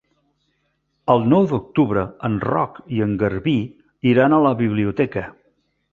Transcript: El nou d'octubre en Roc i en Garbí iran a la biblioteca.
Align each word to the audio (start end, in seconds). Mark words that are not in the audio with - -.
El 1.15 1.27
nou 1.33 1.45
d'octubre 1.51 2.05
en 2.29 2.39
Roc 2.51 2.79
i 2.97 3.03
en 3.07 3.13
Garbí 3.25 3.57
iran 4.15 4.37
a 4.39 4.45
la 4.49 4.59
biblioteca. 4.63 5.29